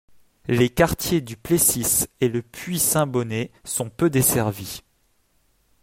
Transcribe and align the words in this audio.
Les 0.47 0.67
quartiers 0.71 1.21
du 1.21 1.37
Plessis 1.37 2.07
et 2.21 2.27
Le 2.27 2.41
Puy-Saint-Bonnet 2.41 3.51
sont 3.63 3.91
peu 3.91 4.09
desservis. 4.09 4.81